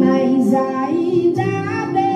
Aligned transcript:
mày 0.00 0.42
dài 0.42 1.32
đã 1.36 1.90
bên 1.94 2.15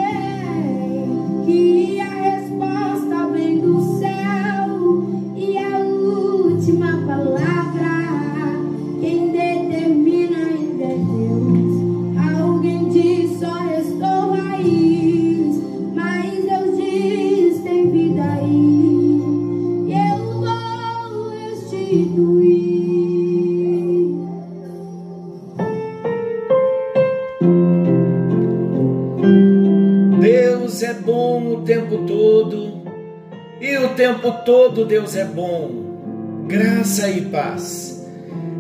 todo 34.45 34.85
Deus 34.85 35.17
é 35.17 35.25
bom. 35.25 36.47
Graça 36.47 37.09
e 37.09 37.23
paz. 37.27 38.07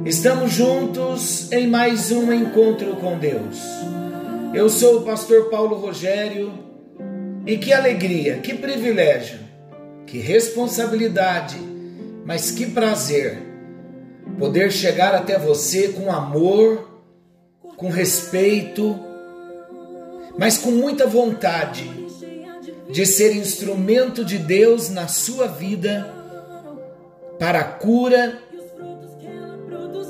Estamos 0.04 0.52
juntos 0.52 1.50
em 1.52 1.66
mais 1.66 2.10
um 2.10 2.32
encontro 2.32 2.96
com 2.96 3.18
Deus. 3.18 3.58
Eu 4.54 4.68
sou 4.68 4.98
o 4.98 5.02
pastor 5.02 5.48
Paulo 5.50 5.76
Rogério 5.76 6.52
e 7.46 7.56
que 7.56 7.72
alegria, 7.72 8.38
que 8.38 8.54
privilégio, 8.54 9.38
que 10.06 10.18
responsabilidade, 10.18 11.56
mas 12.24 12.50
que 12.50 12.66
prazer 12.66 13.38
poder 14.38 14.70
chegar 14.70 15.14
até 15.14 15.38
você 15.38 15.88
com 15.88 16.10
amor, 16.10 17.02
com 17.76 17.88
respeito, 17.88 18.98
mas 20.38 20.56
com 20.58 20.70
muita 20.70 21.06
vontade 21.06 22.00
de 22.92 23.06
ser 23.06 23.36
instrumento 23.36 24.24
de 24.24 24.38
Deus 24.38 24.90
na 24.90 25.06
sua 25.06 25.46
vida 25.46 26.12
para 27.38 27.60
a 27.60 27.64
cura, 27.64 28.38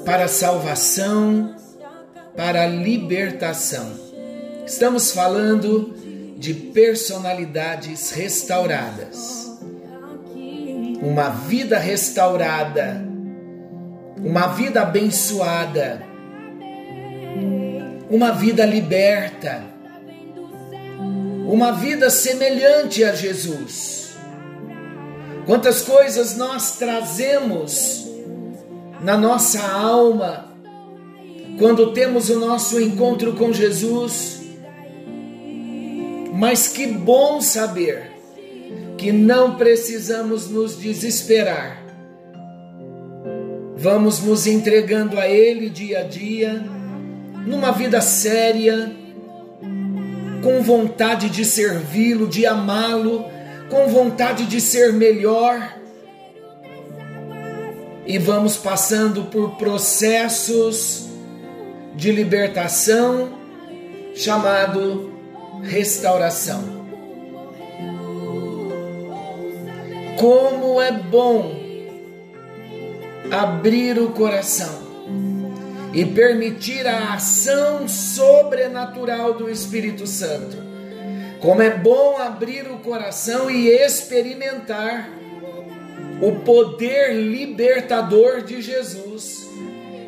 para 0.05 0.25
a 0.25 0.29
salvação, 0.29 1.55
para 2.37 2.65
a 2.65 2.67
libertação. 2.67 3.93
Estamos 4.67 5.13
falando 5.13 5.95
de 6.39 6.55
personalidades 6.55 8.11
restauradas. 8.11 9.59
Uma 11.03 11.29
vida 11.31 11.79
restaurada, 11.79 13.05
uma 14.17 14.49
vida 14.49 14.83
abençoada, 14.83 16.03
uma 18.11 18.33
vida 18.33 18.65
liberta 18.65 19.80
uma 21.47 21.73
vida 21.73 22.11
semelhante 22.11 23.05
a 23.05 23.15
Jesus. 23.15 24.17
Quantas 25.47 25.83
coisas 25.83 26.37
nós 26.37 26.77
trazemos 26.77 28.09
na 29.03 29.17
nossa 29.17 29.61
alma 29.61 30.51
quando 31.59 31.93
temos 31.93 32.31
o 32.31 32.39
nosso 32.39 32.81
encontro 32.81 33.35
com 33.35 33.53
Jesus. 33.53 34.41
Mas 36.33 36.69
que 36.69 36.87
bom 36.87 37.41
saber 37.41 38.11
que 38.97 39.13
não 39.13 39.57
precisamos 39.57 40.49
nos 40.49 40.79
desesperar. 40.79 41.79
Vamos 43.77 44.21
nos 44.21 44.47
entregando 44.47 45.19
a 45.19 45.29
Ele 45.29 45.71
dia 45.71 46.01
a 46.01 46.03
dia, 46.03 46.63
numa 47.47 47.73
vida 47.73 48.01
séria 48.01 48.95
com 50.43 50.63
vontade 50.63 51.29
de 51.29 51.45
servi-lo, 51.45 52.27
de 52.27 52.47
amá-lo, 52.47 53.25
com 53.69 53.89
vontade 53.89 54.47
de 54.47 54.61
ser 54.61 54.93
melhor. 54.93 55.77
E 58.07 58.19
vamos 58.19 58.57
passando 58.57 59.25
por 59.25 59.57
processos 59.57 61.09
de 61.95 62.11
libertação 62.11 63.39
chamado 64.15 65.13
restauração. 65.63 66.81
Como 70.19 70.81
é 70.81 70.93
bom 70.93 71.55
abrir 73.31 73.99
o 73.99 74.11
coração 74.11 74.90
e 75.93 76.05
permitir 76.05 76.87
a 76.87 77.15
ação 77.15 77.89
sobrenatural 77.89 79.35
do 79.35 79.51
Espírito 79.51 80.07
Santo. 80.07 80.57
Como 81.41 81.63
é 81.63 81.71
bom 81.71 82.17
abrir 82.19 82.71
o 82.71 82.79
coração 82.79 83.51
e 83.51 83.69
experimentar 83.69 85.11
o 86.21 86.33
poder 86.41 87.15
libertador 87.15 88.43
de 88.43 88.61
Jesus. 88.61 89.49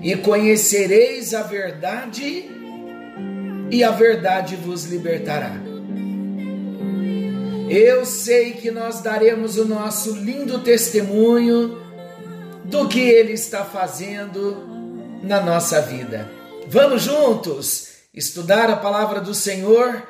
E 0.03 0.15
conhecereis 0.17 1.33
a 1.33 1.43
verdade, 1.43 2.51
e 3.71 3.83
a 3.83 3.91
verdade 3.91 4.57
vos 4.57 4.85
libertará. 4.85 5.57
Eu 7.71 8.05
sei 8.05 8.53
que 8.53 8.71
nós 8.71 9.01
daremos 9.01 9.57
o 9.57 9.65
nosso 9.65 10.15
lindo 10.17 10.59
testemunho 10.59 11.81
do 12.65 12.87
que 12.89 13.01
Ele 13.01 13.33
está 13.33 13.65
fazendo 13.65 14.72
na 15.23 15.41
nossa 15.41 15.81
vida. 15.81 16.31
Vamos 16.67 17.03
juntos 17.03 17.89
estudar 18.13 18.69
a 18.69 18.77
palavra 18.77 19.21
do 19.21 19.35
Senhor, 19.35 20.03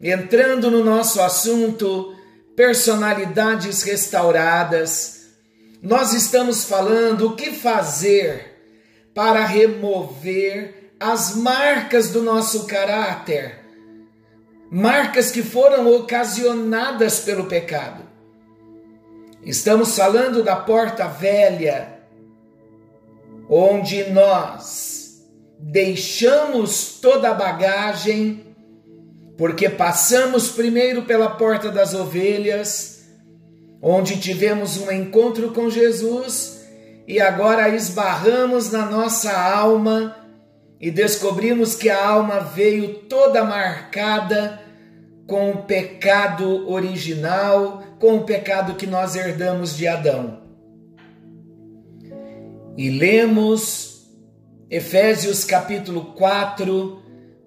entrando 0.00 0.70
no 0.70 0.82
nosso 0.82 1.20
assunto 1.20 2.14
personalidades 2.56 3.82
restauradas. 3.82 5.26
Nós 5.82 6.12
estamos 6.12 6.64
falando 6.64 7.28
o 7.28 7.36
que 7.36 7.52
fazer 7.52 8.56
para 9.14 9.44
remover 9.44 10.92
as 10.98 11.34
marcas 11.36 12.10
do 12.10 12.22
nosso 12.22 12.66
caráter, 12.66 13.60
marcas 14.70 15.30
que 15.30 15.42
foram 15.42 15.94
ocasionadas 15.94 17.20
pelo 17.20 17.44
pecado. 17.44 18.04
Estamos 19.42 19.94
falando 19.94 20.42
da 20.42 20.56
porta 20.56 21.06
velha 21.06 21.95
onde 23.48 24.04
nós 24.10 25.24
deixamos 25.58 26.98
toda 27.00 27.30
a 27.30 27.34
bagagem, 27.34 28.44
porque 29.36 29.68
passamos 29.68 30.48
primeiro 30.50 31.02
pela 31.02 31.30
porta 31.30 31.70
das 31.70 31.94
ovelhas, 31.94 33.04
onde 33.80 34.18
tivemos 34.18 34.78
um 34.78 34.90
encontro 34.90 35.52
com 35.52 35.70
Jesus 35.70 36.64
e 37.06 37.20
agora 37.20 37.68
esbarramos 37.68 38.72
na 38.72 38.86
nossa 38.86 39.32
alma 39.32 40.16
e 40.80 40.90
descobrimos 40.90 41.74
que 41.74 41.88
a 41.88 42.06
alma 42.06 42.40
veio 42.40 42.94
toda 43.00 43.44
marcada 43.44 44.60
com 45.26 45.50
o 45.50 45.62
pecado 45.62 46.68
original, 46.70 47.82
com 47.98 48.16
o 48.16 48.24
pecado 48.24 48.74
que 48.74 48.86
nós 48.86 49.14
herdamos 49.16 49.76
de 49.76 49.86
Adão 49.86 50.45
e 52.76 52.90
lemos 52.90 54.04
Efésios 54.68 55.44
capítulo 55.44 56.14
4, 56.14 57.02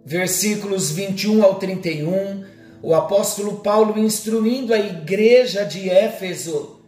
versículos 0.06 0.90
21 0.90 1.44
ao 1.44 1.56
31, 1.56 2.46
o 2.82 2.96
apóstolo 2.96 3.58
Paulo 3.58 4.00
instruindo 4.00 4.74
a 4.74 4.80
igreja 4.80 5.66
de 5.66 5.90
Éfeso 5.90 6.80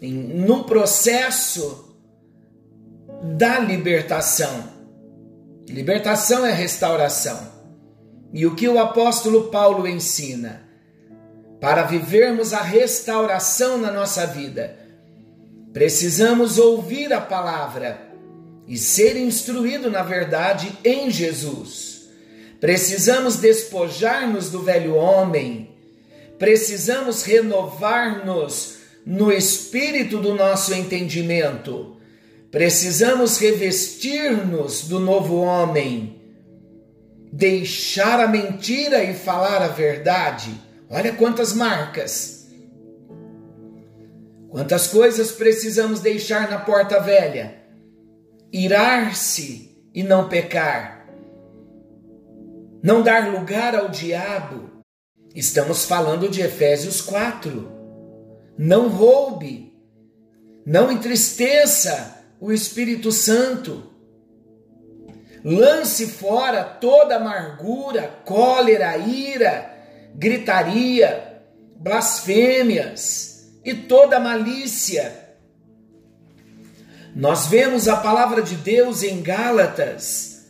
em, 0.00 0.12
no 0.12 0.64
processo 0.64 1.94
da 3.36 3.58
libertação. 3.58 4.78
Libertação 5.68 6.46
é 6.46 6.52
restauração. 6.52 7.58
E 8.32 8.46
o 8.46 8.54
que 8.54 8.68
o 8.68 8.78
apóstolo 8.78 9.44
Paulo 9.44 9.86
ensina? 9.86 10.66
Para 11.60 11.82
vivermos 11.82 12.52
a 12.52 12.62
restauração 12.62 13.76
na 13.78 13.90
nossa 13.92 14.26
vida, 14.26 14.87
Precisamos 15.78 16.58
ouvir 16.58 17.12
a 17.12 17.20
palavra 17.20 18.10
e 18.66 18.76
ser 18.76 19.16
instruído 19.16 19.88
na 19.88 20.02
verdade 20.02 20.76
em 20.82 21.08
Jesus. 21.08 22.08
Precisamos 22.58 23.36
despojar-nos 23.36 24.50
do 24.50 24.60
velho 24.60 24.96
homem. 24.96 25.70
Precisamos 26.36 27.22
renovar-nos 27.22 28.78
no 29.06 29.30
espírito 29.30 30.18
do 30.18 30.34
nosso 30.34 30.74
entendimento. 30.74 31.96
Precisamos 32.50 33.38
revestir-nos 33.38 34.82
do 34.82 34.98
novo 34.98 35.36
homem. 35.36 36.20
Deixar 37.32 38.18
a 38.18 38.26
mentira 38.26 39.04
e 39.04 39.14
falar 39.14 39.62
a 39.62 39.68
verdade. 39.68 40.50
Olha 40.90 41.12
quantas 41.12 41.52
marcas 41.52 42.37
Quantas 44.50 44.86
coisas 44.86 45.30
precisamos 45.30 46.00
deixar 46.00 46.50
na 46.50 46.58
porta 46.58 46.98
velha? 47.00 47.62
Irar-se 48.50 49.78
e 49.94 50.02
não 50.02 50.28
pecar. 50.28 51.06
não 52.82 53.02
dar 53.02 53.30
lugar 53.30 53.74
ao 53.74 53.88
diabo. 53.88 54.70
Estamos 55.34 55.84
falando 55.84 56.28
de 56.30 56.40
Efésios 56.40 57.00
4. 57.02 57.70
Não 58.56 58.88
roube, 58.88 59.74
não 60.64 60.90
entristeça 60.90 62.24
o 62.40 62.50
Espírito 62.50 63.12
Santo. 63.12 63.82
Lance 65.44 66.06
fora 66.06 66.64
toda 66.64 67.16
amargura, 67.16 68.20
cólera, 68.24 68.96
ira, 68.96 69.70
gritaria, 70.14 71.42
blasfêmias 71.76 73.37
e 73.64 73.74
toda 73.74 74.20
malícia. 74.20 75.28
Nós 77.14 77.46
vemos 77.46 77.88
a 77.88 77.96
palavra 77.96 78.42
de 78.42 78.54
Deus 78.54 79.02
em 79.02 79.22
Gálatas, 79.22 80.46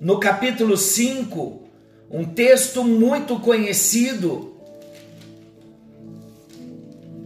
no 0.00 0.18
capítulo 0.18 0.76
5, 0.76 1.62
um 2.10 2.24
texto 2.24 2.84
muito 2.84 3.38
conhecido. 3.40 4.56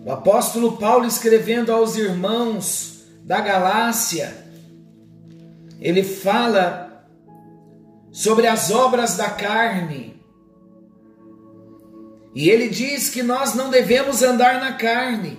O 0.04 0.12
apóstolo 0.12 0.76
Paulo 0.76 1.06
escrevendo 1.06 1.72
aos 1.72 1.96
irmãos 1.96 3.04
da 3.24 3.40
Galácia, 3.40 4.32
ele 5.80 6.04
fala 6.04 7.04
sobre 8.12 8.46
as 8.46 8.70
obras 8.70 9.16
da 9.16 9.30
carne. 9.30 10.15
E 12.36 12.50
ele 12.50 12.68
diz 12.68 13.08
que 13.08 13.22
nós 13.22 13.54
não 13.54 13.70
devemos 13.70 14.22
andar 14.22 14.60
na 14.60 14.74
carne. 14.74 15.38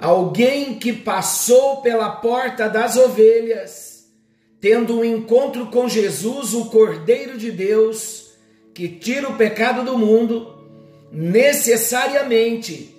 Alguém 0.00 0.76
que 0.76 0.92
passou 0.92 1.80
pela 1.80 2.16
porta 2.16 2.68
das 2.68 2.96
ovelhas, 2.96 4.12
tendo 4.60 4.98
um 4.98 5.04
encontro 5.04 5.68
com 5.68 5.88
Jesus, 5.88 6.52
o 6.52 6.64
Cordeiro 6.64 7.38
de 7.38 7.52
Deus, 7.52 8.32
que 8.74 8.88
tira 8.88 9.28
o 9.28 9.36
pecado 9.36 9.84
do 9.84 9.96
mundo, 9.96 10.52
necessariamente 11.12 12.92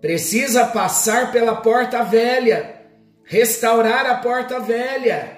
precisa 0.00 0.66
passar 0.66 1.32
pela 1.32 1.56
porta 1.56 2.04
velha, 2.04 2.80
restaurar 3.24 4.06
a 4.06 4.14
porta 4.18 4.60
velha. 4.60 5.36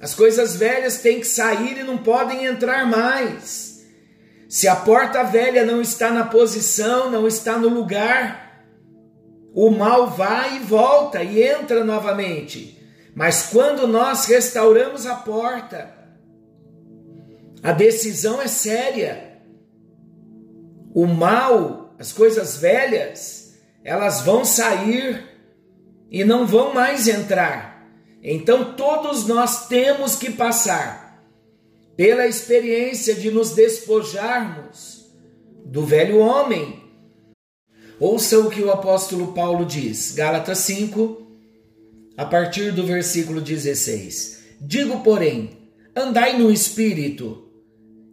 As 0.00 0.14
coisas 0.14 0.56
velhas 0.56 0.98
têm 0.98 1.20
que 1.20 1.26
sair 1.26 1.78
e 1.78 1.82
não 1.82 1.98
podem 1.98 2.46
entrar 2.46 2.86
mais. 2.86 3.69
Se 4.50 4.66
a 4.66 4.74
porta 4.74 5.22
velha 5.22 5.64
não 5.64 5.80
está 5.80 6.10
na 6.10 6.24
posição, 6.24 7.08
não 7.08 7.28
está 7.28 7.56
no 7.56 7.68
lugar, 7.68 8.66
o 9.54 9.70
mal 9.70 10.10
vai 10.10 10.56
e 10.56 10.58
volta 10.58 11.22
e 11.22 11.40
entra 11.40 11.84
novamente. 11.84 12.76
Mas 13.14 13.46
quando 13.46 13.86
nós 13.86 14.24
restauramos 14.24 15.06
a 15.06 15.14
porta, 15.14 15.94
a 17.62 17.70
decisão 17.70 18.42
é 18.42 18.48
séria. 18.48 19.38
O 20.92 21.06
mal, 21.06 21.94
as 21.96 22.12
coisas 22.12 22.56
velhas, 22.56 23.56
elas 23.84 24.22
vão 24.22 24.44
sair 24.44 25.28
e 26.10 26.24
não 26.24 26.44
vão 26.44 26.74
mais 26.74 27.06
entrar. 27.06 27.88
Então 28.20 28.74
todos 28.74 29.28
nós 29.28 29.68
temos 29.68 30.16
que 30.16 30.32
passar 30.32 30.99
pela 32.00 32.26
experiência 32.26 33.14
de 33.14 33.30
nos 33.30 33.50
despojarmos 33.50 35.04
do 35.66 35.84
velho 35.84 36.16
homem. 36.16 36.82
Ouça 37.98 38.38
o 38.38 38.48
que 38.48 38.62
o 38.62 38.70
apóstolo 38.70 39.34
Paulo 39.34 39.66
diz, 39.66 40.12
Gálatas 40.12 40.60
5, 40.60 41.20
a 42.16 42.24
partir 42.24 42.72
do 42.72 42.86
versículo 42.86 43.38
16. 43.38 44.44
Digo, 44.62 45.00
porém, 45.00 45.50
andai 45.94 46.38
no 46.38 46.50
espírito, 46.50 47.50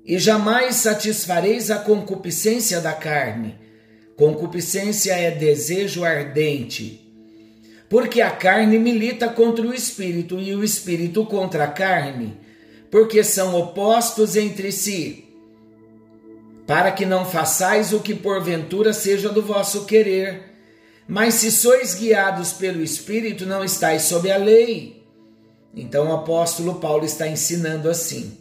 e 0.03 0.19
jamais 0.19 0.75
satisfareis 0.75 1.71
a 1.71 1.77
concupiscência 1.77 2.81
da 2.81 2.91
carne. 2.91 3.55
Concupiscência 4.17 5.13
é 5.13 5.31
desejo 5.31 6.03
ardente 6.03 7.07
porque 7.89 8.19
a 8.19 8.29
carne 8.29 8.77
milita 8.77 9.29
contra 9.29 9.65
o 9.65 9.73
espírito 9.73 10.37
e 10.41 10.53
o 10.53 10.61
espírito 10.61 11.25
contra 11.25 11.63
a 11.63 11.67
carne, 11.67 12.37
porque 12.89 13.23
são 13.23 13.55
opostos 13.55 14.35
entre 14.35 14.71
si, 14.71 15.25
para 16.65 16.91
que 16.91 17.05
não 17.05 17.25
façais 17.25 17.93
o 17.93 17.99
que 17.99 18.13
porventura 18.13 18.93
seja 18.93 19.29
do 19.29 19.41
vosso 19.41 19.85
querer. 19.85 20.43
Mas 21.07 21.35
se 21.35 21.51
sois 21.51 21.95
guiados 21.95 22.51
pelo 22.51 22.83
espírito, 22.83 23.45
não 23.45 23.63
estáis 23.63 24.03
sob 24.03 24.29
a 24.29 24.37
lei. 24.37 25.05
Então 25.73 26.09
o 26.09 26.13
apóstolo 26.13 26.75
Paulo 26.75 27.05
está 27.05 27.27
ensinando 27.27 27.89
assim: 27.89 28.37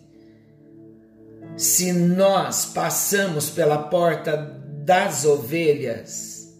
se 1.56 1.92
nós 1.92 2.66
passamos 2.66 3.48
pela 3.50 3.78
porta 3.78 4.36
das 4.84 5.24
ovelhas, 5.24 6.54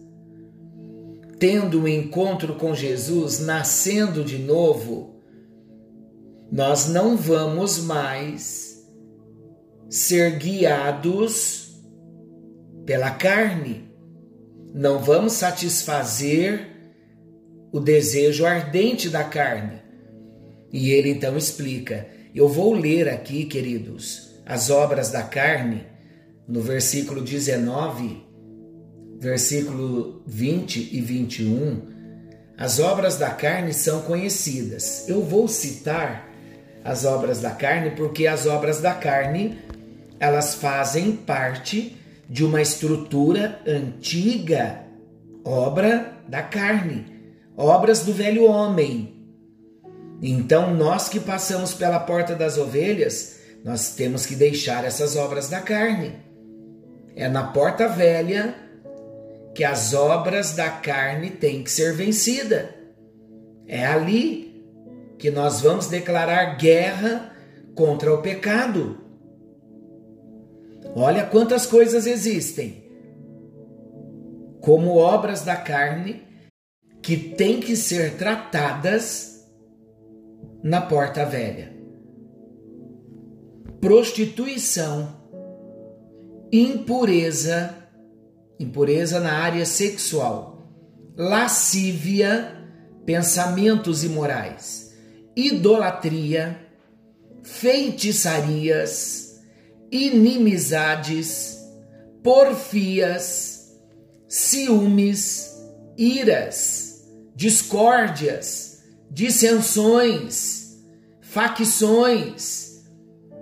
tendo 1.39 1.83
um 1.83 1.89
encontro 1.89 2.55
com 2.55 2.75
Jesus, 2.75 3.41
nascendo 3.41 4.25
de 4.25 4.39
novo, 4.39 5.16
nós 6.51 6.89
não 6.89 7.17
vamos 7.17 7.79
mais 7.79 8.85
ser 9.89 10.39
guiados 10.39 11.83
pela 12.85 13.11
carne, 13.11 13.91
não 14.75 14.99
vamos 14.99 15.33
satisfazer 15.35 16.69
o 17.73 17.81
desejo 17.81 18.47
ardente 18.47 19.09
da 19.09 19.25
carne. 19.25 19.83
E 20.73 20.91
ele 20.91 21.11
então 21.11 21.37
explica: 21.37 22.07
eu 22.35 22.49
vou 22.49 22.75
ler 22.75 23.09
aqui, 23.09 23.45
queridos, 23.45 24.31
as 24.45 24.71
obras 24.71 25.11
da 25.11 25.23
carne, 25.23 25.85
no 26.47 26.61
versículo 26.61 27.23
19 27.23 28.27
versículo 29.19 30.23
20 30.27 30.95
e 30.95 31.01
21, 31.01 31.83
as 32.57 32.79
obras 32.79 33.17
da 33.17 33.31
carne 33.31 33.73
são 33.73 34.03
conhecidas. 34.03 35.09
Eu 35.09 35.23
vou 35.23 35.49
citar 35.49 36.26
as 36.87 37.05
obras 37.05 37.41
da 37.41 37.51
carne 37.51 37.91
porque 37.91 38.29
as 38.29 38.47
obras 38.47 38.81
da 38.81 38.95
carne 38.95 39.59
elas 40.21 40.55
fazem 40.55 41.13
parte 41.13 41.97
de 42.29 42.45
uma 42.45 42.63
estrutura 42.63 43.61
antiga, 43.67 44.81
obra 45.45 46.13
da 46.29 46.43
carne, 46.43 47.05
obras 47.57 48.05
do 48.05 48.13
velho 48.13 48.45
homem. 48.45 49.15
Então, 50.23 50.75
nós 50.75 51.09
que 51.09 51.21
passamos 51.21 51.75
pela 51.75 52.01
porta 52.01 52.35
das 52.35 52.57
ovelhas, 52.57 53.41
nós 53.63 53.95
temos 53.95 54.25
que 54.25 54.35
deixar 54.35 54.85
essas 54.85 55.17
obras 55.17 55.49
da 55.49 55.61
carne. 55.61 56.15
É 57.15 57.29
na 57.29 57.45
porta 57.45 57.89
velha 57.89 58.55
que 59.55 59.65
as 59.65 59.93
obras 59.93 60.53
da 60.53 60.71
carne 60.71 61.31
têm 61.31 61.63
que 61.63 61.71
ser 61.71 61.93
vencidas. 61.95 62.67
É 63.67 63.85
ali 63.85 64.46
que 65.19 65.31
nós 65.31 65.61
vamos 65.61 65.87
declarar 65.87 66.57
guerra 66.57 67.33
contra 67.75 68.13
o 68.13 68.23
pecado. 68.23 68.99
Olha 70.95 71.25
quantas 71.27 71.67
coisas 71.67 72.07
existem 72.07 72.87
como 74.67 74.97
obras 74.97 75.43
da 75.43 75.55
carne 75.55 76.25
que 77.01 77.17
têm 77.17 77.61
que 77.61 77.77
ser 77.77 78.17
tratadas 78.17 79.47
na 80.61 80.81
porta 80.81 81.25
velha. 81.25 81.73
Prostituição, 83.81 85.15
impureza, 86.51 87.73
impureza 88.59 89.21
na 89.21 89.35
área 89.35 89.65
sexual, 89.65 90.69
lascívia, 91.17 92.53
pensamentos 93.05 94.03
imorais, 94.03 94.86
idolatria, 95.37 96.59
feitiçarias, 97.43 99.39
inimizades, 99.93 101.59
porfias, 102.23 103.79
ciúmes, 104.27 105.55
iras, 105.97 107.07
discórdias, 107.35 108.83
dissensões, 109.11 110.79
facções, 111.21 112.83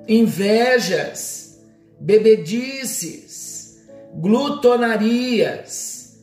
invejas, 0.08 1.60
bebedices, 2.00 3.78
glutonarias. 4.16 6.18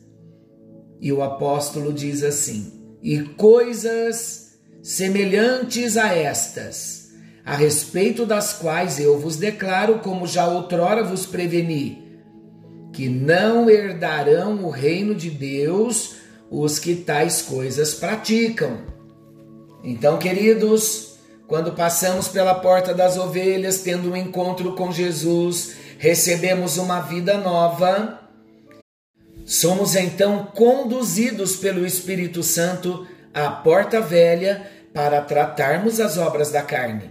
E 1.00 1.12
o 1.12 1.22
apóstolo 1.22 1.92
diz 1.92 2.22
assim: 2.22 2.96
e 3.02 3.20
coisas 3.22 4.41
semelhantes 4.82 5.96
a 5.96 6.12
estas, 6.12 7.12
a 7.44 7.54
respeito 7.54 8.26
das 8.26 8.52
quais 8.52 8.98
eu 8.98 9.18
vos 9.18 9.36
declaro, 9.36 10.00
como 10.00 10.26
já 10.26 10.46
outrora 10.46 11.04
vos 11.04 11.24
preveni, 11.24 12.20
que 12.92 13.08
não 13.08 13.70
herdarão 13.70 14.64
o 14.64 14.70
reino 14.70 15.14
de 15.14 15.30
Deus 15.30 16.16
os 16.50 16.78
que 16.78 16.96
tais 16.96 17.40
coisas 17.40 17.94
praticam. 17.94 18.78
Então, 19.82 20.18
queridos, 20.18 21.14
quando 21.46 21.72
passamos 21.72 22.28
pela 22.28 22.54
porta 22.54 22.92
das 22.92 23.16
ovelhas, 23.16 23.78
tendo 23.78 24.10
um 24.10 24.16
encontro 24.16 24.74
com 24.74 24.92
Jesus, 24.92 25.72
recebemos 25.98 26.76
uma 26.76 27.00
vida 27.00 27.38
nova. 27.38 28.20
Somos 29.44 29.94
então 29.94 30.48
conduzidos 30.54 31.56
pelo 31.56 31.86
Espírito 31.86 32.42
Santo 32.42 33.06
à 33.32 33.50
porta 33.50 34.00
velha 34.00 34.66
para 34.92 35.20
tratarmos 35.22 36.00
as 36.00 36.18
obras 36.18 36.50
da 36.50 36.62
carne. 36.62 37.10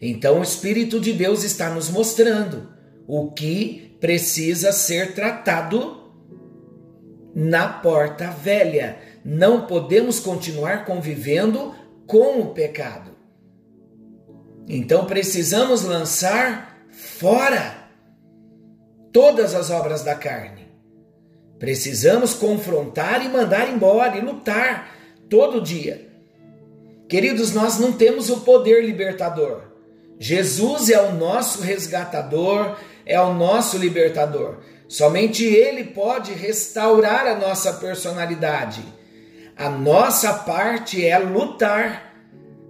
Então 0.00 0.40
o 0.40 0.42
Espírito 0.42 0.98
de 0.98 1.12
Deus 1.12 1.44
está 1.44 1.70
nos 1.70 1.90
mostrando 1.90 2.68
o 3.06 3.30
que 3.32 3.96
precisa 4.00 4.72
ser 4.72 5.14
tratado 5.14 6.12
na 7.34 7.68
porta 7.68 8.30
velha. 8.30 8.98
Não 9.24 9.66
podemos 9.66 10.18
continuar 10.18 10.84
convivendo 10.84 11.74
com 12.06 12.40
o 12.40 12.54
pecado. 12.54 13.10
Então 14.68 15.04
precisamos 15.04 15.82
lançar 15.82 16.86
fora 16.90 17.88
todas 19.12 19.54
as 19.54 19.70
obras 19.70 20.02
da 20.02 20.14
carne. 20.14 20.68
Precisamos 21.58 22.32
confrontar 22.32 23.24
e 23.24 23.28
mandar 23.28 23.68
embora 23.68 24.16
e 24.16 24.20
lutar 24.20 24.99
todo 25.30 25.62
dia. 25.62 26.06
Queridos, 27.08 27.54
nós 27.54 27.78
não 27.78 27.92
temos 27.92 28.28
o 28.28 28.40
poder 28.40 28.84
libertador. 28.84 29.62
Jesus 30.18 30.90
é 30.90 31.00
o 31.00 31.14
nosso 31.14 31.62
resgatador, 31.62 32.76
é 33.06 33.18
o 33.18 33.32
nosso 33.32 33.78
libertador. 33.78 34.58
Somente 34.86 35.44
Ele 35.44 35.84
pode 35.84 36.34
restaurar 36.34 37.26
a 37.26 37.38
nossa 37.38 37.72
personalidade. 37.72 38.82
A 39.56 39.70
nossa 39.70 40.34
parte 40.34 41.06
é 41.06 41.18
lutar 41.18 42.10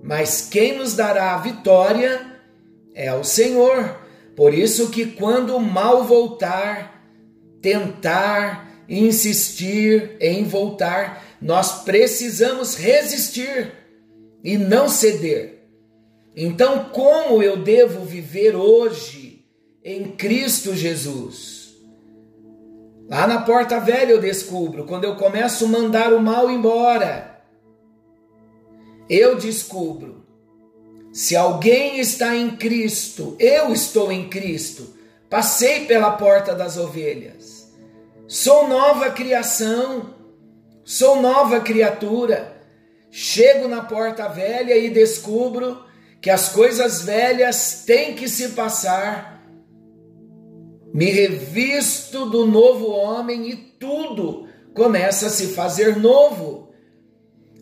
mas 0.02 0.48
quem 0.50 0.78
nos 0.78 0.94
dará 0.94 1.34
a 1.34 1.38
vitória 1.38 2.20
é 2.94 3.12
o 3.14 3.22
Senhor. 3.22 3.98
Por 4.34 4.54
isso 4.54 4.90
que 4.90 5.06
quando 5.06 5.56
o 5.56 5.60
mal 5.60 6.04
voltar, 6.04 7.04
tentar, 7.60 8.68
insistir 8.88 10.16
em 10.20 10.44
voltar, 10.44 11.22
nós 11.40 11.82
precisamos 11.82 12.74
resistir 12.76 13.72
e 14.44 14.58
não 14.58 14.88
ceder. 14.88 15.68
Então, 16.36 16.84
como 16.90 17.42
eu 17.42 17.56
devo 17.56 18.04
viver 18.04 18.54
hoje 18.54 19.44
em 19.84 20.12
Cristo 20.12 20.74
Jesus? 20.74 21.74
Lá 23.08 23.26
na 23.26 23.42
porta 23.42 23.80
velha 23.80 24.12
eu 24.12 24.20
descubro, 24.20 24.84
quando 24.84 25.04
eu 25.04 25.16
começo 25.16 25.64
a 25.64 25.68
mandar 25.68 26.12
o 26.12 26.20
mal 26.20 26.50
embora 26.50 27.30
eu 29.10 29.34
descubro 29.34 30.24
se 31.12 31.34
alguém 31.34 31.98
está 31.98 32.36
em 32.36 32.56
Cristo, 32.56 33.34
eu 33.40 33.72
estou 33.72 34.12
em 34.12 34.28
Cristo, 34.28 34.94
passei 35.28 35.86
pela 35.86 36.12
porta 36.12 36.54
das 36.54 36.76
ovelhas, 36.76 37.68
sou 38.28 38.68
nova 38.68 39.10
criação, 39.10 40.14
sou 40.90 41.22
nova 41.22 41.60
criatura. 41.60 42.60
Chego 43.12 43.68
na 43.68 43.80
porta 43.80 44.28
velha 44.28 44.76
e 44.76 44.90
descubro 44.90 45.84
que 46.20 46.28
as 46.28 46.48
coisas 46.48 47.02
velhas 47.02 47.84
têm 47.86 48.16
que 48.16 48.28
se 48.28 48.50
passar. 48.50 49.40
Me 50.92 51.04
revisto 51.04 52.26
do 52.26 52.44
novo 52.44 52.90
homem 52.90 53.50
e 53.50 53.56
tudo 53.56 54.48
começa 54.74 55.28
a 55.28 55.30
se 55.30 55.54
fazer 55.54 55.96
novo. 55.96 56.72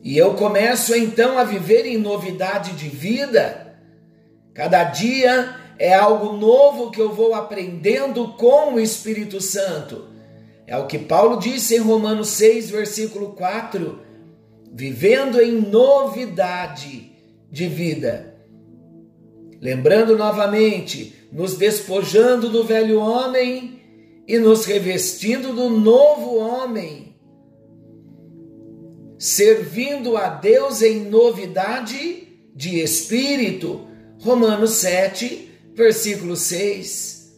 E 0.02 0.16
eu 0.16 0.32
começo 0.32 0.94
então 0.94 1.37
a 1.37 1.44
viver 1.44 1.85
em 1.85 1.99
novidade 1.99 2.73
de 2.73 2.88
vida. 2.88 3.78
Cada 4.54 4.85
dia 4.85 5.54
é 5.78 5.92
algo 5.92 6.32
novo 6.32 6.90
que 6.90 7.00
eu 7.00 7.12
vou 7.12 7.35
aprendendo 7.35 8.28
com 8.38 8.75
o 8.75 8.80
Espírito 8.80 9.38
Santo. 9.38 10.17
É 10.68 10.76
o 10.76 10.87
que 10.87 10.98
Paulo 10.98 11.40
disse 11.40 11.75
em 11.75 11.78
Romanos 11.78 12.28
6, 12.28 12.70
versículo 12.70 13.32
4: 13.32 13.98
vivendo 14.72 15.40
em 15.40 15.60
novidade 15.60 17.10
de 17.50 17.66
vida. 17.66 18.37
Lembrando 19.60 20.16
novamente, 20.16 21.14
nos 21.32 21.56
despojando 21.56 22.48
do 22.48 22.62
velho 22.62 23.00
homem 23.00 23.80
e 24.28 24.38
nos 24.38 24.64
revestindo 24.64 25.52
do 25.52 25.68
novo 25.68 26.37
homem 26.37 27.08
servindo 29.18 30.16
a 30.16 30.28
Deus 30.28 30.80
em 30.80 31.00
novidade 31.00 32.28
de 32.54 32.80
espírito. 32.80 33.87
Romanos 34.20 34.75
7, 34.75 35.50
versículo 35.75 36.37
6. 36.37 37.37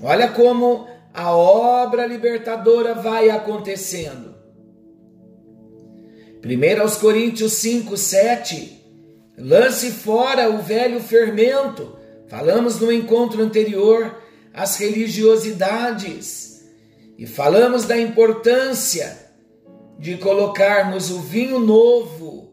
Olha 0.00 0.28
como 0.28 0.86
a 1.18 1.34
obra 1.34 2.06
libertadora 2.06 2.94
vai 2.94 3.28
acontecendo. 3.28 4.36
1 6.44 6.80
aos 6.80 6.96
Coríntios 6.96 7.54
5, 7.54 7.96
7. 7.96 8.84
Lance 9.36 9.90
fora 9.90 10.48
o 10.48 10.58
velho 10.58 11.00
fermento. 11.00 11.98
Falamos 12.28 12.78
no 12.78 12.92
encontro 12.92 13.42
anterior 13.42 14.16
as 14.54 14.76
religiosidades 14.76 16.64
e 17.18 17.26
falamos 17.26 17.84
da 17.84 17.98
importância 17.98 19.18
de 19.98 20.18
colocarmos 20.18 21.10
o 21.10 21.18
vinho 21.18 21.58
novo 21.58 22.52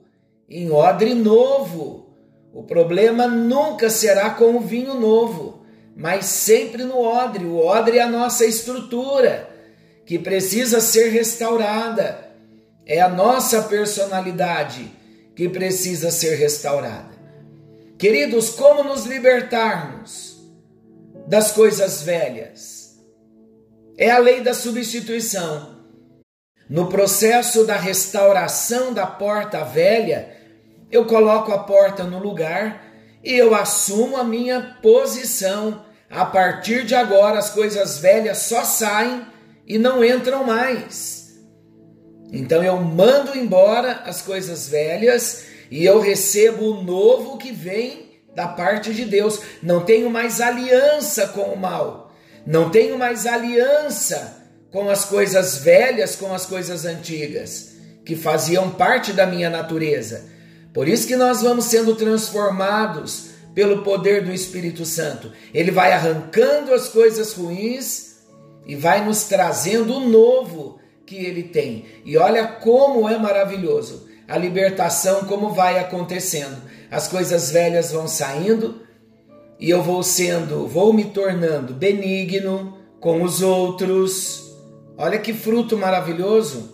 em 0.50 0.72
odre 0.72 1.14
novo. 1.14 2.18
O 2.52 2.64
problema 2.64 3.28
nunca 3.28 3.92
será 3.92 4.32
com 4.32 4.56
o 4.56 4.62
vinho 4.62 4.96
novo, 4.96 5.55
mas 5.96 6.26
sempre 6.26 6.84
no 6.84 7.00
odre. 7.00 7.46
O 7.46 7.58
odre 7.58 7.98
é 7.98 8.02
a 8.02 8.10
nossa 8.10 8.46
estrutura 8.46 9.50
que 10.06 10.20
precisa 10.20 10.82
ser 10.82 11.10
restaurada. 11.10 12.26
É 12.86 13.02
a 13.02 13.10
nossa 13.10 13.64
personalidade 13.64 14.92
que 15.36 15.50
precisa 15.50 16.12
ser 16.12 16.36
restaurada. 16.36 17.16
Queridos, 17.98 18.50
como 18.50 18.84
nos 18.84 19.06
libertarmos 19.06 20.38
das 21.28 21.52
coisas 21.52 22.02
velhas? 22.02 23.00
É 23.98 24.12
a 24.12 24.20
lei 24.20 24.42
da 24.42 24.54
substituição. 24.54 25.76
No 26.70 26.90
processo 26.90 27.64
da 27.64 27.78
restauração 27.78 28.94
da 28.94 29.08
porta 29.08 29.64
velha, 29.64 30.36
eu 30.92 31.06
coloco 31.06 31.52
a 31.52 31.60
porta 31.60 32.04
no 32.04 32.20
lugar 32.20 32.84
e 33.24 33.34
eu 33.34 33.56
assumo 33.56 34.18
a 34.18 34.24
minha 34.24 34.78
posição. 34.82 35.85
A 36.10 36.26
partir 36.26 36.86
de 36.86 36.96
agora, 36.96 37.40
as 37.40 37.50
coisas 37.50 37.98
velhas 37.98 38.40
só 38.40 38.64
saem 38.64 39.26
e 39.68 39.78
não 39.78 40.04
entram 40.04 40.44
mais. 40.44 41.26
Então 42.32 42.64
eu 42.64 42.78
mando 42.78 43.38
embora 43.38 44.04
as 44.06 44.22
coisas 44.22 44.68
velhas 44.68 45.46
e 45.72 45.86
eu 45.86 46.00
recebo 46.00 46.72
o 46.72 46.84
novo 46.84 47.38
que 47.38 47.52
vem 47.52 48.22
da 48.36 48.48
parte 48.48 48.94
de 48.94 49.06
Deus. 49.06 49.40
Não 49.64 49.84
tenho 49.84 50.10
mais 50.10 50.42
aliança 50.42 51.28
com 51.28 51.44
o 51.44 51.58
mal. 51.58 52.14
Não 52.46 52.70
tenho 52.70 52.98
mais 52.98 53.26
aliança 53.26 54.44
com 54.72 54.90
as 54.90 55.06
coisas 55.06 55.58
velhas, 55.58 56.16
com 56.16 56.34
as 56.34 56.46
coisas 56.46 56.86
antigas, 56.86 57.76
que 58.06 58.16
faziam 58.16 58.70
parte 58.70 59.14
da 59.14 59.26
minha 59.26 59.50
natureza. 59.50 60.26
Por 60.74 60.88
isso 60.88 61.08
que 61.08 61.16
nós 61.16 61.42
vamos 61.42 61.66
sendo 61.66 61.96
transformados 61.96 63.35
pelo 63.56 63.82
poder 63.82 64.24
do 64.24 64.32
Espírito 64.32 64.86
Santo. 64.86 65.32
Ele 65.54 65.72
vai 65.72 65.94
arrancando 65.94 66.74
as 66.74 66.90
coisas 66.90 67.34
ruins 67.34 68.18
e 68.68 68.76
vai 68.76 69.04
nos 69.04 69.24
trazendo 69.24 69.96
o 69.96 70.08
novo 70.08 70.78
que 71.06 71.16
ele 71.16 71.44
tem. 71.44 71.86
E 72.06 72.18
olha 72.18 72.46
como 72.46 73.10
é 73.10 73.18
maravilhoso 73.18 74.08
a 74.28 74.38
libertação, 74.38 75.24
como 75.26 75.50
vai 75.50 75.80
acontecendo. 75.80 76.62
As 76.92 77.08
coisas 77.08 77.50
velhas 77.50 77.92
vão 77.92 78.08
saindo 78.08 78.82
e 79.60 79.70
eu 79.70 79.82
vou 79.82 80.04
sendo, 80.04 80.68
vou 80.68 80.94
me 80.94 81.06
tornando 81.06 81.74
benigno 81.74 82.78
com 83.00 83.24
os 83.24 83.42
outros 83.42 84.46
Olha 84.98 85.20
que 85.20 85.34
fruto 85.34 85.78
maravilhoso. 85.78 86.74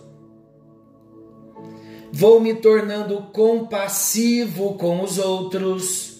Vou 2.12 2.40
me 2.40 2.54
tornando 2.54 3.22
compassivo 3.32 4.74
com 4.74 5.02
os 5.02 5.18
outros. 5.18 6.11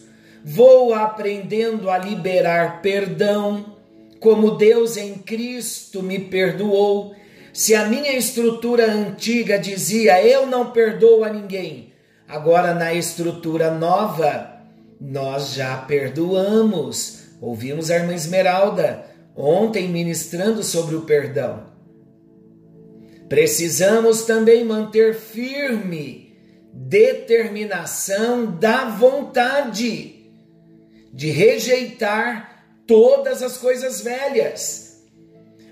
Vou 0.44 0.92
aprendendo 0.92 1.88
a 1.88 1.98
liberar 1.98 2.82
perdão, 2.82 3.76
como 4.18 4.56
Deus 4.56 4.96
em 4.96 5.14
Cristo 5.14 6.02
me 6.02 6.18
perdoou. 6.18 7.14
Se 7.52 7.74
a 7.74 7.86
minha 7.86 8.16
estrutura 8.16 8.90
antiga 8.90 9.58
dizia 9.58 10.24
eu 10.24 10.46
não 10.46 10.70
perdoo 10.70 11.22
a 11.22 11.30
ninguém, 11.30 11.92
agora 12.26 12.74
na 12.74 12.92
estrutura 12.92 13.70
nova, 13.70 14.52
nós 15.00 15.54
já 15.54 15.76
perdoamos. 15.76 17.24
Ouvimos 17.40 17.90
a 17.90 17.96
irmã 17.96 18.14
Esmeralda 18.14 19.04
ontem 19.36 19.88
ministrando 19.88 20.62
sobre 20.62 20.94
o 20.96 21.02
perdão. 21.02 21.72
Precisamos 23.28 24.22
também 24.22 24.64
manter 24.64 25.14
firme 25.14 26.36
determinação 26.72 28.46
da 28.46 28.86
vontade 28.86 30.11
de 31.12 31.30
rejeitar 31.30 32.64
todas 32.86 33.42
as 33.42 33.58
coisas 33.58 34.00
velhas. 34.00 35.02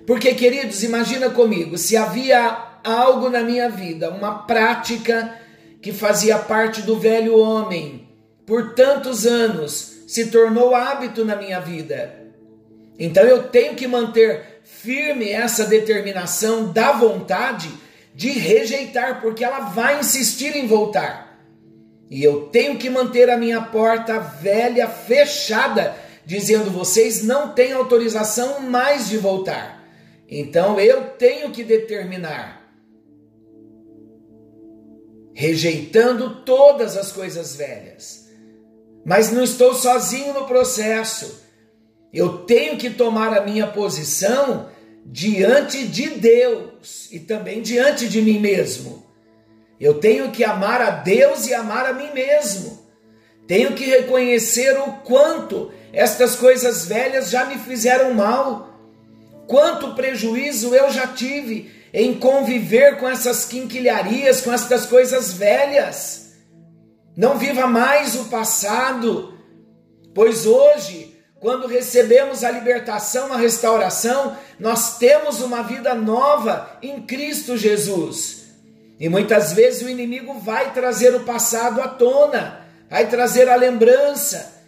Porque, 0.06 0.34
queridos, 0.34 0.82
imagina 0.82 1.30
comigo, 1.30 1.78
se 1.78 1.96
havia 1.96 2.70
algo 2.84 3.28
na 3.28 3.42
minha 3.42 3.68
vida, 3.68 4.10
uma 4.10 4.46
prática 4.46 5.34
que 5.80 5.92
fazia 5.92 6.38
parte 6.38 6.82
do 6.82 6.98
velho 6.98 7.38
homem, 7.38 8.08
por 8.46 8.74
tantos 8.74 9.26
anos, 9.26 10.04
se 10.06 10.26
tornou 10.26 10.74
hábito 10.74 11.24
na 11.24 11.36
minha 11.36 11.60
vida. 11.60 12.20
Então 12.98 13.22
eu 13.22 13.44
tenho 13.44 13.74
que 13.74 13.86
manter 13.86 14.60
firme 14.64 15.30
essa 15.30 15.64
determinação 15.64 16.72
da 16.72 16.92
vontade 16.92 17.70
de 18.14 18.30
rejeitar, 18.30 19.20
porque 19.20 19.44
ela 19.44 19.60
vai 19.60 20.00
insistir 20.00 20.56
em 20.56 20.66
voltar. 20.66 21.29
E 22.10 22.24
eu 22.24 22.48
tenho 22.48 22.76
que 22.76 22.90
manter 22.90 23.30
a 23.30 23.36
minha 23.36 23.62
porta 23.62 24.18
velha 24.18 24.88
fechada, 24.88 25.96
dizendo: 26.26 26.68
vocês 26.68 27.22
não 27.22 27.54
têm 27.54 27.72
autorização 27.72 28.60
mais 28.60 29.08
de 29.08 29.16
voltar. 29.16 29.88
Então 30.28 30.80
eu 30.80 31.10
tenho 31.10 31.52
que 31.52 31.62
determinar, 31.62 32.68
rejeitando 35.32 36.42
todas 36.44 36.96
as 36.96 37.12
coisas 37.12 37.54
velhas. 37.54 38.28
Mas 39.04 39.30
não 39.30 39.44
estou 39.44 39.72
sozinho 39.72 40.34
no 40.34 40.46
processo. 40.46 41.40
Eu 42.12 42.38
tenho 42.38 42.76
que 42.76 42.90
tomar 42.90 43.32
a 43.36 43.44
minha 43.44 43.68
posição 43.68 44.68
diante 45.06 45.86
de 45.86 46.10
Deus 46.10 47.08
e 47.10 47.20
também 47.20 47.62
diante 47.62 48.08
de 48.08 48.20
mim 48.20 48.38
mesmo. 48.40 49.09
Eu 49.80 49.94
tenho 49.94 50.30
que 50.30 50.44
amar 50.44 50.82
a 50.82 50.90
Deus 50.90 51.46
e 51.46 51.54
amar 51.54 51.86
a 51.86 51.92
mim 51.94 52.12
mesmo. 52.12 52.78
Tenho 53.48 53.72
que 53.72 53.84
reconhecer 53.86 54.78
o 54.78 54.92
quanto 54.98 55.72
estas 55.92 56.36
coisas 56.36 56.84
velhas 56.84 57.30
já 57.30 57.46
me 57.46 57.58
fizeram 57.58 58.14
mal, 58.14 58.78
quanto 59.46 59.94
prejuízo 59.94 60.74
eu 60.74 60.90
já 60.90 61.06
tive 61.06 61.72
em 61.92 62.14
conviver 62.14 62.98
com 62.98 63.08
essas 63.08 63.44
quinquilharias, 63.44 64.40
com 64.40 64.52
estas 64.52 64.86
coisas 64.86 65.32
velhas. 65.32 66.34
Não 67.16 67.38
viva 67.38 67.66
mais 67.66 68.14
o 68.14 68.26
passado, 68.26 69.34
pois 70.14 70.46
hoje 70.46 71.10
quando 71.40 71.66
recebemos 71.66 72.44
a 72.44 72.50
libertação, 72.50 73.32
a 73.32 73.36
restauração, 73.38 74.36
nós 74.58 74.98
temos 74.98 75.40
uma 75.40 75.62
vida 75.62 75.94
nova 75.94 76.78
em 76.82 77.00
Cristo 77.00 77.56
Jesus. 77.56 78.39
E 79.00 79.08
muitas 79.08 79.54
vezes 79.54 79.80
o 79.80 79.88
inimigo 79.88 80.34
vai 80.40 80.74
trazer 80.74 81.14
o 81.14 81.24
passado 81.24 81.80
à 81.80 81.88
tona, 81.88 82.60
vai 82.90 83.08
trazer 83.08 83.48
a 83.48 83.56
lembrança. 83.56 84.60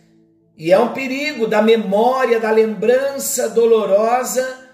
E 0.56 0.72
é 0.72 0.78
um 0.78 0.94
perigo 0.94 1.46
da 1.46 1.60
memória, 1.60 2.40
da 2.40 2.50
lembrança 2.50 3.50
dolorosa, 3.50 4.70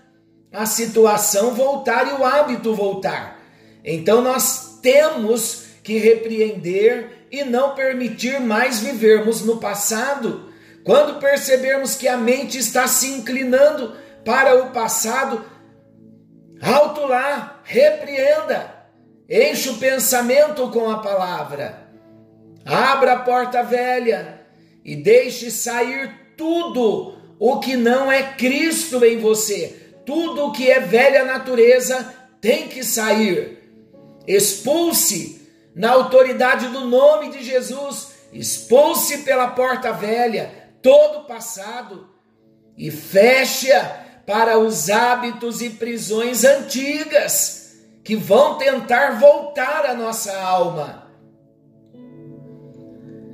a 0.53 0.65
situação 0.65 1.55
voltar 1.55 2.07
e 2.07 2.13
o 2.13 2.25
hábito 2.25 2.73
voltar. 2.73 3.41
Então 3.85 4.23
nós 4.23 4.79
temos 4.81 5.65
que 5.83 5.99
repreender 5.99 7.27
e 7.29 7.43
não 7.43 7.75
permitir 7.75 8.41
mais 8.41 8.79
vivermos 8.79 9.43
no 9.43 9.57
passado 9.57 10.53
quando 10.85 11.19
percebermos 11.19 11.97
que 11.97 12.07
a 12.07 12.17
mente 12.17 12.59
está 12.59 12.87
se 12.87 13.09
inclinando 13.09 13.95
para 14.25 14.63
o 14.63 14.71
passado, 14.71 15.45
alto 16.63 17.07
lá, 17.07 17.61
repreenda, 17.65 18.78
enche 19.29 19.69
o 19.69 19.77
pensamento 19.77 20.71
com 20.71 20.89
a 20.89 21.01
palavra, 21.01 21.87
abra 22.65 23.13
a 23.13 23.19
porta 23.21 23.63
velha 23.63 24.41
e 24.83 24.97
deixe 24.97 25.51
sair 25.51 26.33
tudo 26.37 27.19
o 27.39 27.61
que 27.61 27.77
não 27.77 28.11
é 28.11 28.23
Cristo 28.23 29.05
em 29.05 29.19
você, 29.19 29.93
tudo 30.07 30.47
o 30.47 30.53
que 30.53 30.71
é 30.71 30.81
velha 30.81 31.25
natureza 31.25 32.15
tem 32.41 32.69
que 32.69 32.83
sair. 32.83 33.59
Expulse 34.27 35.47
na 35.75 35.91
autoridade 35.91 36.69
do 36.69 36.81
nome 36.87 37.31
de 37.31 37.43
Jesus, 37.43 38.15
expulse 38.33 39.19
pela 39.19 39.49
porta 39.49 39.93
velha 39.93 40.51
todo 40.81 41.21
o 41.21 41.25
passado 41.25 42.09
e 42.77 42.91
fecha 42.91 44.07
para 44.27 44.59
os 44.59 44.89
hábitos 44.89 45.61
e 45.61 45.71
prisões 45.71 46.45
antigas 46.45 47.58
que 48.09 48.17
vão 48.17 48.57
tentar 48.57 49.21
voltar 49.21 49.85
a 49.85 49.93
nossa 49.93 50.35
alma. 50.41 51.13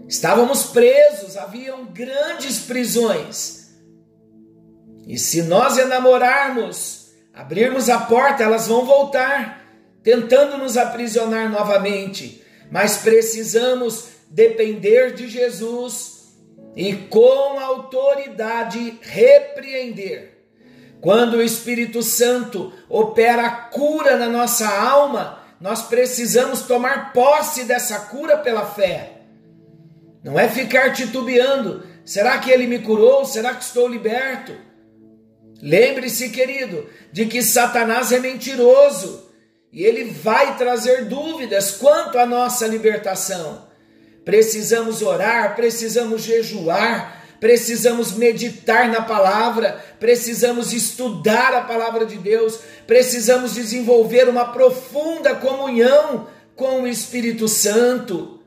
Estávamos 0.09 0.65
presos, 0.65 1.37
haviam 1.37 1.85
grandes 1.85 2.59
prisões. 2.59 3.73
E 5.07 5.17
se 5.17 5.43
nós 5.43 5.79
enamorarmos, 5.79 7.13
abrirmos 7.33 7.89
a 7.89 8.01
porta, 8.01 8.43
elas 8.43 8.67
vão 8.67 8.85
voltar, 8.85 9.65
tentando 10.03 10.59
nos 10.59 10.77
aprisionar 10.77 11.49
novamente. 11.49 12.45
Mas 12.69 12.97
precisamos 12.97 14.09
depender 14.29 15.15
de 15.15 15.29
Jesus 15.29 16.35
e 16.75 16.97
com 16.97 17.61
autoridade 17.61 18.99
repreender. 19.03 20.34
Quando 21.05 21.35
o 21.35 21.43
Espírito 21.43 22.03
Santo 22.03 22.73
opera 22.89 23.45
a 23.45 23.51
cura 23.51 24.17
na 24.17 24.27
nossa 24.27 24.67
alma, 24.67 25.39
nós 25.61 25.83
precisamos 25.83 26.63
tomar 26.63 27.13
posse 27.13 27.65
dessa 27.65 27.99
cura 28.07 28.39
pela 28.39 28.65
fé. 28.65 29.21
Não 30.25 30.41
é 30.41 30.49
ficar 30.49 30.95
titubeando: 30.95 31.83
será 32.07 32.39
que 32.39 32.51
ele 32.51 32.67
me 32.67 32.79
curou? 32.79 33.27
Será 33.27 33.55
que 33.55 33.63
estou 33.63 33.87
liberto? 33.87 34.57
Lembre-se, 35.61 36.31
querido, 36.31 36.89
de 37.13 37.27
que 37.27 37.43
Satanás 37.43 38.11
é 38.11 38.19
mentiroso 38.19 39.31
e 39.71 39.85
ele 39.85 40.05
vai 40.05 40.57
trazer 40.57 41.05
dúvidas 41.05 41.73
quanto 41.73 42.19
à 42.19 42.25
nossa 42.25 42.67
libertação 42.67 43.63
precisamos 44.25 45.03
orar, 45.03 45.55
precisamos 45.55 46.23
jejuar, 46.23 47.25
precisamos 47.39 48.13
meditar 48.13 48.89
na 48.89 49.03
palavra, 49.03 49.85
precisamos 50.05 50.75
estudar 50.75 51.55
a 51.55 51.63
palavra 51.63 52.05
de 52.05 52.19
Deus, 52.19 52.61
precisamos 52.87 53.55
desenvolver 53.55 54.29
uma 54.29 54.45
profunda 54.53 55.35
comunhão 55.35 56.27
com 56.55 56.83
o 56.83 56.87
Espírito 56.87 57.49
Santo, 57.49 58.39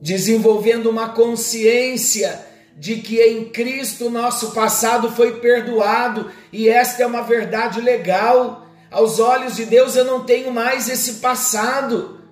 desenvolvendo 0.00 0.88
uma 0.88 1.10
consciência 1.10 2.40
de 2.78 2.96
que 2.96 3.20
em 3.20 3.50
Cristo 3.50 4.08
nosso 4.08 4.52
passado 4.52 5.12
foi 5.12 5.38
perdoado 5.38 6.30
e 6.50 6.66
esta 6.66 7.02
é 7.02 7.06
uma 7.06 7.20
verdade 7.20 7.82
legal. 7.82 8.66
Aos 8.90 9.18
olhos 9.18 9.54
de 9.54 9.66
Deus 9.66 9.96
eu 9.96 10.06
não 10.06 10.24
tenho 10.24 10.50
mais 10.50 10.88
esse 10.88 11.16
passado. 11.16 12.22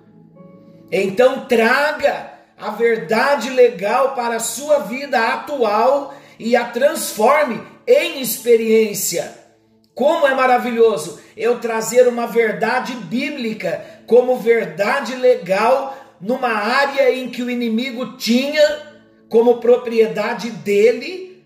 Então 0.91 1.45
traga 1.45 2.31
a 2.57 2.71
verdade 2.71 3.51
legal 3.51 4.15
para 4.15 4.37
a 4.37 4.39
sua 4.39 4.79
vida 4.79 5.19
atual 5.19 6.15
e 6.39 6.55
a 6.55 6.65
transforme 6.65 7.74
em 7.87 8.21
experiência. 8.21 9.45
Como 9.93 10.27
é 10.27 10.33
maravilhoso 10.33 11.19
eu 11.37 11.59
trazer 11.59 12.07
uma 12.07 12.27
verdade 12.27 12.93
bíblica 12.95 13.83
como 14.05 14.37
verdade 14.37 15.15
legal 15.15 15.97
numa 16.19 16.49
área 16.49 17.11
em 17.11 17.29
que 17.29 17.41
o 17.41 17.49
inimigo 17.49 18.17
tinha 18.17 18.93
como 19.29 19.59
propriedade 19.59 20.49
dele 20.51 21.43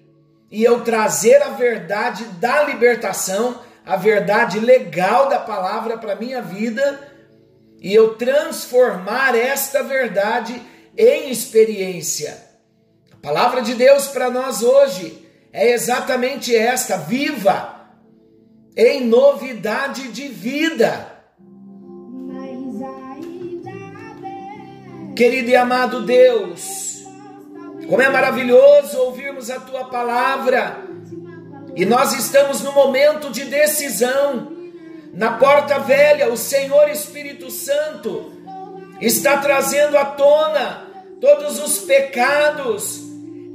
e 0.52 0.64
eu 0.64 0.82
trazer 0.82 1.42
a 1.44 1.50
verdade 1.50 2.24
da 2.40 2.64
libertação, 2.64 3.60
a 3.86 3.96
verdade 3.96 4.60
legal 4.60 5.30
da 5.30 5.40
palavra 5.40 5.98
para 5.98 6.16
minha 6.16 6.42
vida 6.42 7.00
e 7.80 7.94
eu 7.94 8.16
transformar 8.16 9.36
esta 9.36 9.84
verdade 9.84 10.62
em 10.98 11.30
experiência. 11.30 12.38
A 13.12 13.16
palavra 13.18 13.62
de 13.62 13.76
Deus 13.76 14.08
para 14.08 14.30
nós 14.30 14.64
hoje 14.64 15.29
é 15.52 15.72
exatamente 15.72 16.56
esta: 16.56 16.98
viva 16.98 17.80
em 18.76 19.06
novidade 19.06 20.12
de 20.12 20.28
vida. 20.28 21.20
Querido 25.16 25.50
e 25.50 25.56
amado 25.56 26.06
Deus, 26.06 27.04
como 27.90 28.02
é 28.02 28.10
maravilhoso 28.10 28.98
ouvirmos 29.00 29.50
a 29.50 29.60
tua 29.60 29.86
palavra, 29.86 30.78
e 31.76 31.86
nós 31.86 32.14
estamos 32.14 32.62
no 32.62 32.72
momento 32.72 33.30
de 33.30 33.44
decisão 33.44 34.60
na 35.14 35.34
porta 35.34 35.80
velha, 35.80 36.32
o 36.32 36.38
Senhor 36.38 36.88
Espírito 36.90 37.50
Santo 37.50 38.32
está 39.02 39.38
trazendo 39.38 39.98
à 39.98 40.06
tona 40.06 40.88
todos 41.20 41.60
os 41.60 41.80
pecados, 41.80 43.02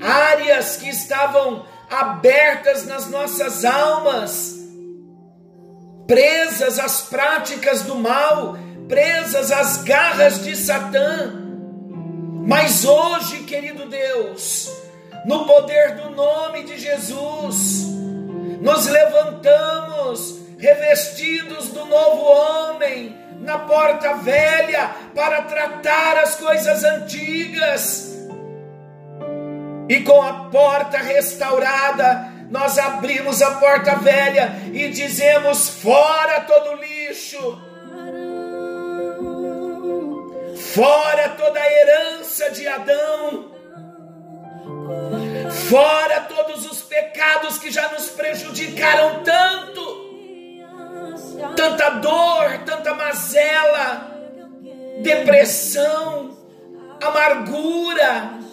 áreas 0.00 0.76
que 0.76 0.88
estavam 0.88 1.64
abertas 1.90 2.86
nas 2.86 3.08
nossas 3.08 3.64
almas, 3.64 4.56
presas 6.06 6.78
às 6.78 7.02
práticas 7.02 7.82
do 7.82 7.94
mal, 7.96 8.56
presas 8.88 9.50
às 9.50 9.82
garras 9.82 10.42
de 10.42 10.56
Satã. 10.56 11.32
Mas 12.46 12.84
hoje, 12.84 13.44
querido 13.44 13.86
Deus, 13.86 14.70
no 15.24 15.46
poder 15.46 15.96
do 15.96 16.10
nome 16.10 16.64
de 16.64 16.78
Jesus, 16.78 17.86
nos 18.60 18.86
levantamos 18.86 20.40
revestidos 20.58 21.68
do 21.68 21.84
novo 21.86 22.22
homem 22.22 23.24
na 23.40 23.58
porta 23.58 24.14
velha 24.14 24.90
para 25.14 25.42
tratar 25.42 26.18
as 26.18 26.34
coisas 26.36 26.82
antigas. 26.84 28.13
E 29.88 30.00
com 30.00 30.22
a 30.22 30.48
porta 30.50 30.98
restaurada, 30.98 32.32
nós 32.50 32.78
abrimos 32.78 33.42
a 33.42 33.56
porta 33.56 33.96
velha 33.96 34.52
e 34.72 34.88
dizemos: 34.88 35.68
fora 35.68 36.40
todo 36.42 36.76
lixo, 36.76 37.60
fora 40.74 41.28
toda 41.30 41.60
a 41.60 41.72
herança 41.72 42.50
de 42.50 42.66
Adão, 42.66 43.52
fora 45.68 46.20
todos 46.20 46.64
os 46.70 46.82
pecados 46.82 47.58
que 47.58 47.70
já 47.70 47.88
nos 47.88 48.08
prejudicaram 48.08 49.22
tanto, 49.22 50.04
tanta 51.56 51.90
dor, 51.90 52.58
tanta 52.64 52.94
mazela, 52.94 54.10
depressão, 55.02 56.38
amargura 57.02 58.44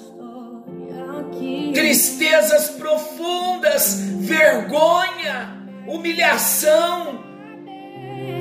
tristezas 1.74 2.70
profundas, 2.72 3.96
vergonha, 4.20 5.58
humilhação 5.88 7.24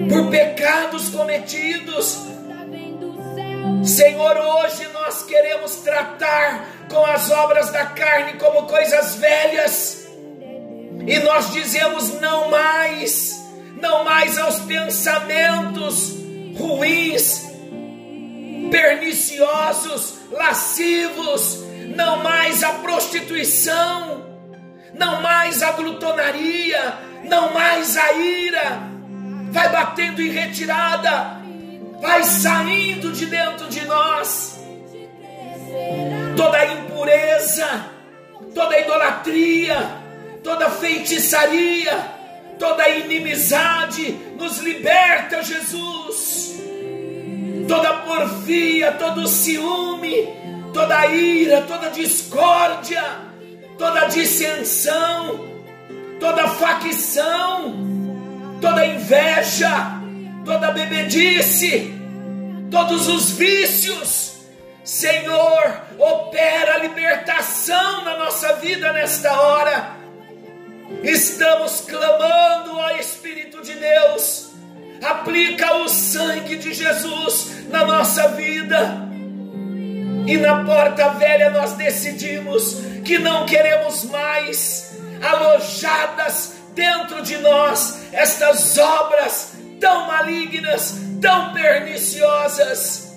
por 0.09 0.31
pecados 0.31 1.09
cometidos. 1.11 2.19
Senhor, 3.85 4.37
hoje 4.37 4.87
nós 4.93 5.23
queremos 5.23 5.77
tratar 5.77 6.67
com 6.91 7.05
as 7.07 7.31
obras 7.31 7.71
da 7.71 7.87
carne 7.87 8.35
como 8.35 8.67
coisas 8.67 9.15
velhas, 9.17 10.07
e 11.07 11.19
nós 11.21 11.53
dizemos 11.53 12.21
não 12.21 12.51
mais, 12.51 13.41
não 13.81 14.05
mais 14.05 14.37
aos 14.37 14.61
pensamentos 14.61 16.15
ruins, 16.59 17.49
perniciosos, 18.71 20.15
lascivos, 20.31 21.65
não 21.95 22.23
mais 22.23 22.63
a 22.63 22.75
prostituição, 22.75 24.25
não 24.95 25.21
mais 25.23 25.63
a 25.63 25.73
glutonaria, 25.73 26.95
não 27.25 27.53
mais 27.53 27.97
a 27.97 28.13
ira. 28.13 28.91
Vai 29.51 29.69
batendo 29.71 30.23
em 30.23 30.31
retirada, 30.31 31.41
vai 32.01 32.23
saindo 32.23 33.13
de 33.13 33.27
dentro 33.27 33.67
de 33.69 33.85
nós. 33.85 34.59
Toda 36.37 36.67
impureza, 36.67 37.87
toda 38.55 38.79
idolatria, 38.79 39.77
toda 40.43 40.71
feitiçaria, 40.71 41.93
toda 42.59 42.89
inimizade, 42.89 44.13
nos 44.39 44.59
liberta, 44.59 45.43
Jesus. 45.43 46.61
Toda 47.69 47.99
porfia, 47.99 48.93
todo 48.93 49.29
ciúme, 49.29 50.40
toda 50.73 51.07
ira, 51.07 51.63
toda 51.63 51.91
discórdia, 51.91 53.03
toda 53.79 54.07
dissensão, 54.07 55.49
toda 56.19 56.49
facção, 56.49 57.75
toda 58.61 58.87
inveja, 58.87 60.01
toda 60.45 60.73
bebedice, 60.73 61.93
todos 62.71 63.09
os 63.09 63.31
vícios. 63.33 64.31
Senhor, 64.83 65.83
opera 65.99 66.75
a 66.75 66.79
libertação 66.79 68.05
na 68.05 68.19
nossa 68.19 68.55
vida 68.55 68.93
nesta 68.93 69.33
hora. 69.41 69.97
Estamos 71.03 71.83
clamando 71.83 72.73
ao 72.73 72.97
Espírito 72.97 73.63
de 73.63 73.75
Deus. 73.75 74.51
Aplica 75.03 75.77
o 75.77 75.89
sangue 75.89 76.57
de 76.57 76.75
Jesus 76.75 77.69
na 77.69 77.85
nossa 77.85 78.29
vida 78.29 79.10
e 80.31 80.37
na 80.37 80.65
porta 80.65 81.09
velha 81.11 81.51
nós 81.51 81.73
decidimos 81.73 82.77
que 83.05 83.19
não 83.19 83.45
queremos 83.47 84.05
mais 84.05 84.93
alojadas 85.21 86.53
dentro 86.73 87.21
de 87.21 87.37
nós 87.39 87.99
estas 88.13 88.79
obras 88.79 89.55
tão 89.81 90.07
malignas, 90.07 90.95
tão 91.21 91.53
perniciosas, 91.53 93.13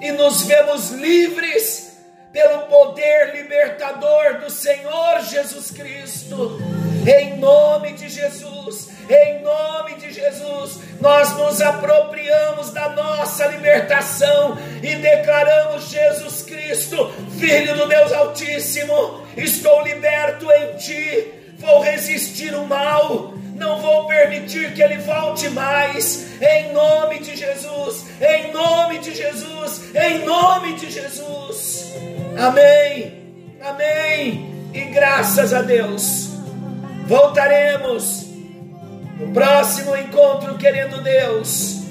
e 0.00 0.10
nos 0.12 0.42
vemos 0.42 0.90
livres 0.90 1.98
pelo 2.32 2.60
poder 2.62 3.34
libertador 3.34 4.40
do 4.40 4.50
Senhor 4.50 5.20
Jesus 5.20 5.70
Cristo. 5.70 6.58
Em 7.06 7.38
nome 7.38 7.92
de 7.92 8.08
Jesus, 8.08 8.88
em 9.08 9.42
nome 9.42 9.96
de 9.96 10.10
Jesus, 10.10 10.78
nós 11.00 11.36
nos 11.36 11.60
apropriamos 11.60 12.70
da 12.70 12.88
nossa 12.88 13.46
libertação 13.48 14.56
e 14.82 14.96
declaramos 14.96 15.90
Jesus 15.90 16.42
Cristo, 16.64 17.12
Filho 17.38 17.76
do 17.76 17.86
Deus 17.86 18.12
Altíssimo. 18.12 19.20
Estou 19.36 19.82
liberto 19.82 20.50
em 20.50 20.76
Ti, 20.76 21.32
vou 21.58 21.80
resistir 21.80 22.54
o 22.54 22.66
mal, 22.66 23.34
não 23.54 23.80
vou 23.80 24.06
permitir 24.06 24.72
que 24.72 24.82
ele 24.82 24.98
volte 24.98 25.48
mais. 25.50 26.40
Em 26.40 26.72
nome 26.72 27.18
de 27.18 27.36
Jesus, 27.36 28.06
em 28.20 28.52
nome 28.52 28.98
de 28.98 29.14
Jesus, 29.14 29.94
em 29.94 30.24
nome 30.24 30.74
de 30.74 30.90
Jesus. 30.90 31.92
Amém, 32.38 33.12
amém. 33.62 34.70
E 34.72 34.80
graças 34.86 35.52
a 35.52 35.62
Deus, 35.62 36.30
voltaremos 37.06 38.26
no 39.20 39.32
próximo 39.32 39.94
encontro, 39.96 40.56
querendo 40.56 41.02
Deus. 41.02 41.82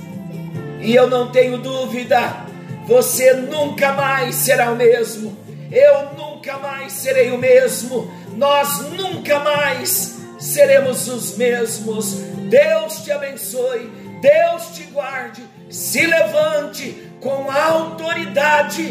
E 0.81 0.93
eu 0.95 1.07
não 1.07 1.31
tenho 1.31 1.59
dúvida, 1.59 2.42
você 2.85 3.33
nunca 3.33 3.93
mais 3.93 4.35
será 4.35 4.71
o 4.71 4.75
mesmo. 4.75 5.37
Eu 5.71 6.13
nunca 6.15 6.57
mais 6.57 6.93
serei 6.93 7.31
o 7.31 7.37
mesmo. 7.37 8.11
Nós 8.35 8.89
nunca 8.91 9.39
mais 9.39 10.17
seremos 10.39 11.07
os 11.07 11.37
mesmos. 11.37 12.13
Deus 12.49 13.03
te 13.03 13.11
abençoe, 13.11 13.91
Deus 14.21 14.75
te 14.75 14.83
guarde. 14.83 15.43
Se 15.69 16.05
levante 16.05 17.09
com 17.19 17.49
autoridade 17.49 18.83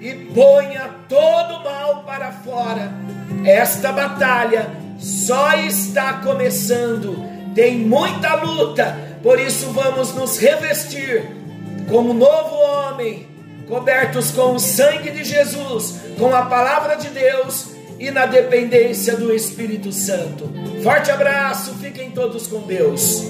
e 0.00 0.14
ponha 0.34 0.90
todo 1.08 1.64
mal 1.64 2.04
para 2.04 2.32
fora. 2.32 2.92
Esta 3.44 3.92
batalha 3.92 4.70
só 4.98 5.54
está 5.54 6.14
começando 6.14 7.30
tem 7.54 7.78
muita 7.78 8.34
luta, 8.36 8.96
por 9.22 9.38
isso 9.40 9.70
vamos 9.72 10.14
nos 10.14 10.38
revestir 10.38 11.39
como 11.90 12.14
novo 12.14 12.54
homem, 12.54 13.26
cobertos 13.68 14.30
com 14.30 14.54
o 14.54 14.60
sangue 14.60 15.10
de 15.10 15.24
Jesus, 15.24 16.00
com 16.18 16.34
a 16.34 16.42
palavra 16.42 16.94
de 16.94 17.08
Deus 17.08 17.70
e 17.98 18.10
na 18.10 18.26
dependência 18.26 19.16
do 19.16 19.34
Espírito 19.34 19.92
Santo. 19.92 20.48
Forte 20.82 21.10
abraço, 21.10 21.74
fiquem 21.74 22.12
todos 22.12 22.46
com 22.46 22.60
Deus. 22.60 23.24